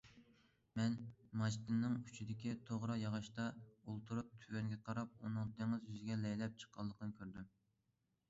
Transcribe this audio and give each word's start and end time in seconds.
مەن 0.79 0.93
ماچتىنىڭ 1.41 1.97
ئۇچىدىكى 1.97 2.53
توغرا 2.69 2.95
ياغاچتا 3.01 3.45
ئولتۇرۇپ 3.67 4.31
تۆۋەنگە 4.45 4.79
قاراپ 4.87 5.21
ئۇنىڭ 5.27 5.51
دېڭىز 5.59 5.85
يۈزىگە 5.91 6.17
لەيلەپ 6.23 6.57
چىققانلىقىنى 6.63 7.17
كۆردۈم. 7.21 7.47